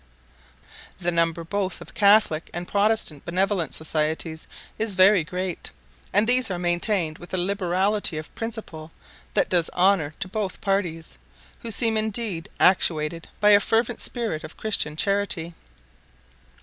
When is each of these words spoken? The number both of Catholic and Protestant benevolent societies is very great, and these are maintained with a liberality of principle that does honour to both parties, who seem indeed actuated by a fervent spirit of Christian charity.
The 0.99 1.11
number 1.11 1.43
both 1.43 1.79
of 1.79 1.93
Catholic 1.93 2.49
and 2.55 2.67
Protestant 2.67 3.23
benevolent 3.23 3.75
societies 3.75 4.47
is 4.79 4.95
very 4.95 5.23
great, 5.23 5.69
and 6.11 6.25
these 6.27 6.49
are 6.49 6.57
maintained 6.57 7.19
with 7.19 7.35
a 7.35 7.37
liberality 7.37 8.17
of 8.17 8.33
principle 8.33 8.91
that 9.35 9.47
does 9.47 9.69
honour 9.75 10.15
to 10.19 10.27
both 10.27 10.59
parties, 10.59 11.19
who 11.59 11.69
seem 11.69 11.97
indeed 11.97 12.49
actuated 12.59 13.29
by 13.39 13.51
a 13.51 13.59
fervent 13.59 14.01
spirit 14.01 14.43
of 14.43 14.57
Christian 14.57 14.95
charity. 14.95 15.53